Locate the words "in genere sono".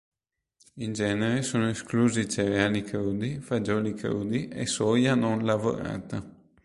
0.77-1.67